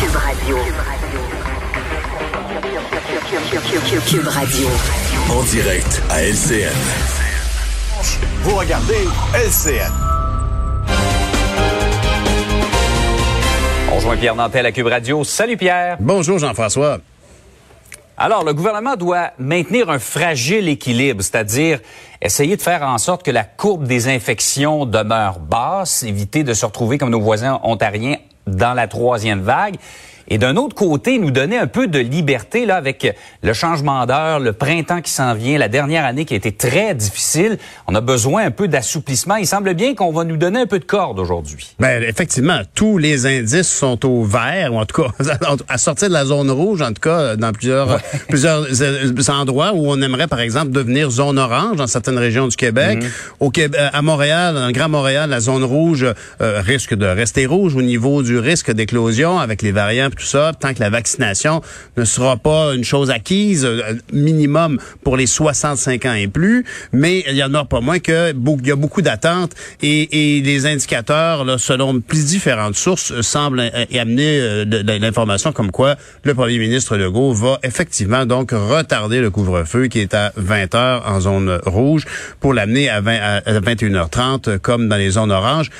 [0.00, 0.56] Cube Radio.
[4.06, 4.68] Cube Radio.
[5.30, 6.72] En direct à LCN.
[8.42, 9.92] Vous regardez LCN.
[13.90, 15.24] On rejoint Pierre Nantel à Cube Radio.
[15.24, 15.96] Salut Pierre.
[15.98, 16.98] Bonjour Jean-François.
[18.16, 21.80] Alors, le gouvernement doit maintenir un fragile équilibre, c'est-à-dire
[22.22, 26.66] essayer de faire en sorte que la courbe des infections demeure basse, éviter de se
[26.66, 28.16] retrouver comme nos voisins ontariens
[28.56, 29.76] dans la troisième vague.
[30.28, 34.40] Et d'un autre côté, nous donner un peu de liberté là avec le changement d'heure,
[34.40, 37.58] le printemps qui s'en vient, la dernière année qui a été très difficile.
[37.86, 39.36] On a besoin un peu d'assouplissement.
[39.36, 41.74] Il semble bien qu'on va nous donner un peu de corde aujourd'hui.
[41.78, 45.08] Ben effectivement, tous les indices sont au vert, ou en tout cas
[45.68, 49.90] à sortir de la zone rouge, en tout cas dans plusieurs plusieurs euh, endroits où
[49.90, 53.02] on aimerait par exemple devenir zone orange dans certaines régions du Québec.
[53.02, 53.10] Mhm.
[53.40, 56.06] Au Québec, à Montréal, dans le Grand Montréal, la zone rouge
[56.40, 60.52] euh, risque de rester rouge au niveau du risque d'éclosion avec les variants tout ça,
[60.58, 61.62] tant que la vaccination
[61.96, 67.24] ne sera pas une chose acquise, euh, minimum pour les 65 ans et plus, mais
[67.28, 69.52] il y en a pas moins que il y a beaucoup d'attentes
[69.82, 74.64] et, et, les indicateurs, selon plus différentes sources, euh, semblent euh, amener
[74.98, 80.14] l'information comme quoi le premier ministre Legault va effectivement donc retarder le couvre-feu qui est
[80.14, 82.04] à 20 heures en zone rouge
[82.40, 85.70] pour l'amener à, 20, à 21h30 comme dans les zones oranges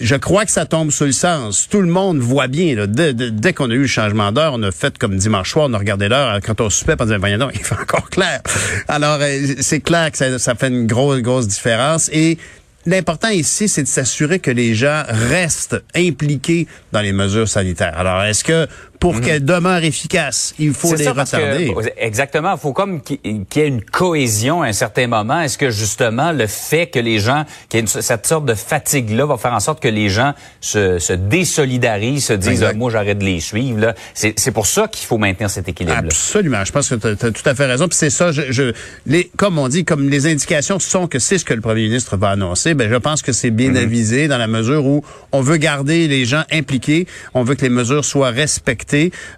[0.00, 1.68] je crois que ça tombe sur le sens.
[1.68, 4.96] Tout le monde voit bien, dès, qu'on a eu le changement d'heure, on a fait
[4.98, 7.78] comme dimanche soir, on a regardé l'heure quand on soupait, on disait, voyons il fait
[7.78, 8.40] encore clair.
[8.88, 12.08] Alors, euh, c'est clair que ça, ça fait une grosse, grosse différence.
[12.12, 12.38] Et
[12.86, 17.98] l'important ici, c'est de s'assurer que les gens restent impliqués dans les mesures sanitaires.
[17.98, 18.66] Alors, est-ce que
[19.00, 19.20] pour mhm.
[19.20, 21.74] qu'elles demeurent efficaces, il faut les retarder.
[21.96, 25.40] exactement, il faut comme qu'il y ait une cohésion à un certain moment.
[25.40, 29.26] Est-ce que justement le fait que les gens, qu'il y ait cette sorte de fatigue-là,
[29.26, 33.18] va faire en sorte que les gens se, se désolidarisent, se disent ah, moi j'arrête
[33.18, 33.94] de les suivre.
[34.14, 35.96] C'est pour ça qu'il faut maintenir cet équilibre.
[35.98, 36.06] -là.
[36.06, 37.88] Absolument, je pense que tu as, tout à fait raison.
[37.88, 38.72] Puis c'est ça, je, je,
[39.06, 42.16] les, comme on dit, comme les indications sont que c'est ce que le premier ministre
[42.16, 43.76] va annoncer, ben je pense que c'est bien mhm.
[43.76, 47.68] avisé dans la mesure où on veut garder les gens impliqués, on veut que les
[47.68, 48.85] mesures soient respectées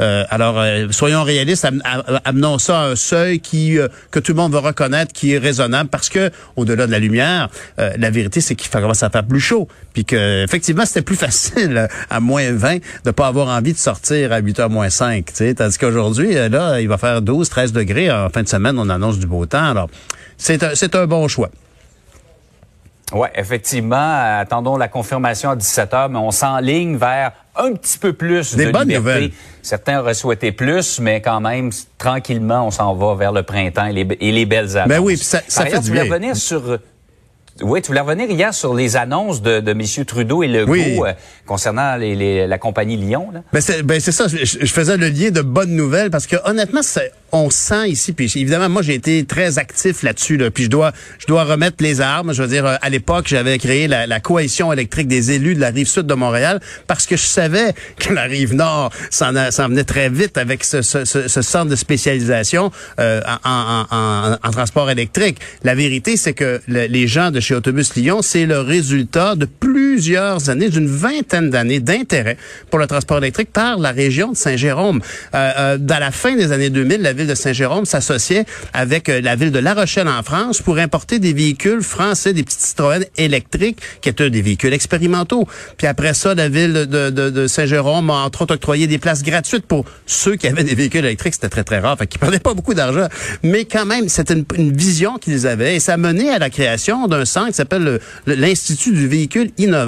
[0.00, 1.66] euh, alors, euh, soyons réalistes,
[2.24, 5.38] amenons ça à un seuil qui euh, que tout le monde va reconnaître qui est
[5.38, 9.40] raisonnable parce que au-delà de la lumière, la vérité c'est qu'il commence à faire plus
[9.40, 13.78] chaud, puis que effectivement c'était plus facile à moins 20 de pas avoir envie de
[13.78, 18.10] sortir à 8h moins 5, tu tandis qu'aujourd'hui là, il va faire 12, 13 degrés
[18.10, 19.70] en fin de semaine, on annonce du beau temps.
[19.70, 19.88] Alors,
[20.36, 21.50] c'est c'est un bon choix.
[23.12, 24.38] Oui, effectivement.
[24.40, 28.66] Attendons la confirmation à 17 h, mais on s'enligne vers un petit peu plus Des
[28.66, 29.20] de bonnes liberté.
[29.20, 29.30] Nouvelles.
[29.62, 33.92] Certains auraient souhaité plus, mais quand même, tranquillement, on s'en va vers le printemps et
[33.92, 34.88] les, et les belles annonces.
[34.88, 36.04] Ben oui, ça, ça fait du bien.
[36.04, 36.78] revenir sur
[37.62, 40.04] oui, tu voulais revenir hier sur les annonces de, de M.
[40.04, 41.12] Trudeau et Legault euh,
[41.46, 43.28] concernant les, la compagnie Lyon.
[43.32, 43.42] Là.
[43.52, 46.80] Ben c'est ben ça, je, je, faisais le lien de bonnes nouvelles parce que honnêtement,
[47.34, 50.92] on sent ici, puis évidemment, moi j'ai été très actif là-dessus, là, puis je dois
[51.18, 52.32] je dois remettre les armes.
[52.32, 55.70] Je veux dire, à l'époque, j'avais créé la, la, coalition électrique des élus de la
[55.70, 60.08] rive sud de Montréal parce que je savais que la rive nord s'en venait très
[60.08, 65.38] vite avec ce, ce, ce, centre de spécialisation euh, en, transport électrique.
[65.64, 69.46] La vérité, c'est que les gens de chez Autobus Lyon, c'est le résultat de
[69.94, 72.36] plusieurs années, d'une vingtaine d'années d'intérêt
[72.68, 75.00] pour le transport électrique par la région de Saint-Jérôme.
[75.34, 79.20] Euh, euh, dans la fin des années 2000, la ville de Saint-Jérôme s'associait avec euh,
[79.20, 83.04] la ville de La Rochelle en France pour importer des véhicules français, des petites Citroën
[83.16, 85.46] électriques, qui étaient des véhicules expérimentaux.
[85.76, 89.22] Puis après ça, la ville de, de, de Saint-Jérôme a entre autres octroyé des places
[89.22, 91.34] gratuites pour ceux qui avaient des véhicules électriques.
[91.34, 93.06] C'était très, très rare, fait qu'ils prenaient pas beaucoup d'argent.
[93.44, 97.06] Mais quand même, c'était une, une vision qu'ils avaient et ça menait à la création
[97.06, 99.83] d'un centre qui s'appelle l'Institut du véhicule innovant,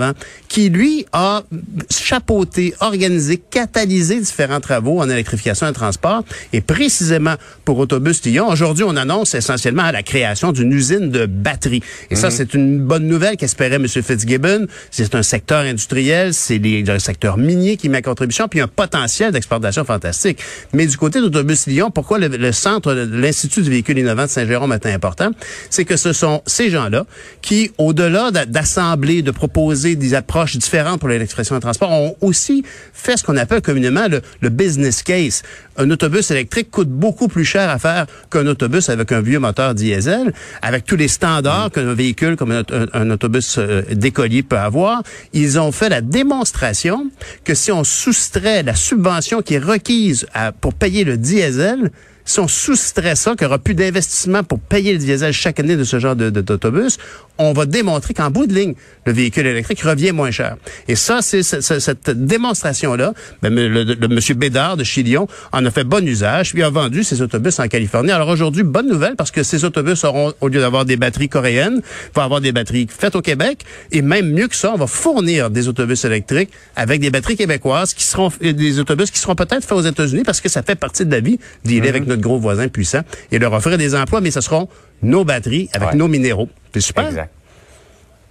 [0.48, 1.42] qui, lui, a
[1.90, 6.24] chapeauté, organisé, catalysé différents travaux en électrification et transport.
[6.52, 7.34] Et précisément
[7.64, 11.82] pour Autobus Lyon, aujourd'hui, on annonce essentiellement la création d'une usine de batteries.
[12.10, 12.34] Et ça, mhm.
[12.34, 13.86] c'est une bonne nouvelle qu'espérait M.
[13.88, 14.66] Fitzgibbon.
[14.90, 19.32] C'est un secteur industriel, c'est le secteur minier qui met à contribution, puis un potentiel
[19.32, 20.38] d'exportation fantastique.
[20.72, 24.72] Mais du côté d'Autobus Lyon, pourquoi le, le centre l'Institut du véhicule innovant de Saint-Jérôme
[24.72, 25.30] est important?
[25.70, 27.06] C'est que ce sont ces gens-là
[27.42, 33.16] qui, au-delà d'assembler, de proposer des approches différentes pour l'électrification des transports, ont aussi fait
[33.16, 35.42] ce qu'on appelle communément le, business case.
[35.76, 39.74] Un autobus électrique coûte beaucoup plus cher à faire qu'un autobus avec un vieux moteur
[39.74, 45.02] diesel, avec tous les standards qu'un véhicule comme un, autobus euh, d'écolier peut avoir.
[45.34, 47.10] Ils ont fait la démonstration
[47.44, 50.26] que si on soustrait la subvention qui est requise
[50.60, 51.90] pour payer le diesel,
[52.24, 55.76] si on soustrait ça, qu'il n'y aura plus d'investissement pour payer le diesel chaque année
[55.76, 56.98] de ce genre de- de- d'autobus,
[57.38, 58.74] on va démontrer qu'en bout de ligne,
[59.04, 60.56] le véhicule électrique revient moins cher.
[60.88, 63.12] Et ça, c'est ce- ce- cette démonstration-là.
[63.42, 66.70] Ben, le, le- le monsieur Bédard de Chilion en a fait bon usage, puis a
[66.70, 68.10] vendu ses autobus en Californie.
[68.10, 71.80] Alors aujourd'hui, bonne nouvelle parce que ces autobus auront, au lieu d'avoir des batteries coréennes,
[72.14, 73.64] vont avoir des batteries faites au Québec.
[73.92, 77.94] Et même mieux que ça, on va fournir des autobus électriques avec des batteries québécoises
[77.94, 81.06] qui seront des autobus qui seront peut-être faits aux États-Unis parce que ça fait partie
[81.06, 84.30] de la vie d'y avec notre gros voisin puissant et leur offrir des emplois, mais
[84.32, 84.68] ce seront
[85.02, 85.94] nos batteries avec Ouais.
[85.96, 86.48] nos minéraux.
[86.74, 87.06] C'est super.
[87.06, 87.30] Exact.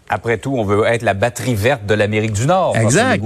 [0.07, 2.77] Après tout, on veut être la batterie verte de l'Amérique du Nord.
[2.77, 3.19] Exact.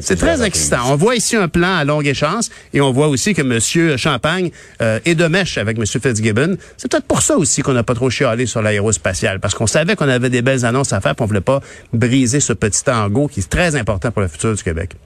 [0.00, 0.78] C'est très excitant.
[0.88, 3.96] On voit ici un plan à longue échéance et on voit aussi que M.
[3.96, 4.50] Champagne
[4.82, 5.86] euh, est de mèche avec M.
[5.86, 6.56] Fitzgibbon.
[6.76, 9.94] C'est peut-être pour ça aussi qu'on n'a pas trop chialé sur l'aérospatial parce qu'on savait
[9.94, 11.60] qu'on avait des belles annonces à faire puis on voulait pas
[11.92, 14.96] briser ce petit tango qui est très important pour le futur du Québec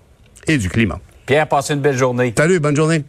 [0.47, 0.99] et du climat.
[1.27, 2.33] Pierre, passez une belle journée.
[2.35, 3.05] Salut, bonne journée.